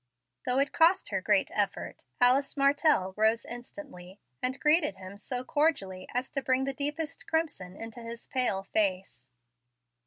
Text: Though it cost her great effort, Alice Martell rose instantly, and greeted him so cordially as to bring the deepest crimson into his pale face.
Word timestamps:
Though 0.47 0.57
it 0.57 0.73
cost 0.73 1.09
her 1.09 1.21
great 1.21 1.51
effort, 1.53 2.03
Alice 2.19 2.57
Martell 2.57 3.13
rose 3.15 3.45
instantly, 3.45 4.19
and 4.41 4.59
greeted 4.59 4.95
him 4.95 5.15
so 5.15 5.43
cordially 5.43 6.07
as 6.11 6.27
to 6.31 6.41
bring 6.41 6.63
the 6.63 6.73
deepest 6.73 7.27
crimson 7.27 7.75
into 7.75 7.99
his 7.99 8.27
pale 8.27 8.63
face. 8.63 9.27